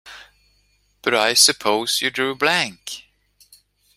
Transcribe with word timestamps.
But 1.03 1.13
I 1.13 1.35
suppose 1.35 2.01
you 2.01 2.09
drew 2.09 2.33
blank? 2.33 3.03